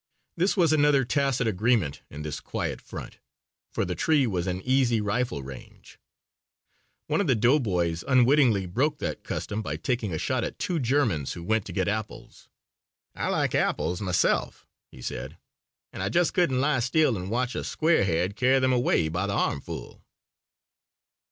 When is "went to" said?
11.43-11.71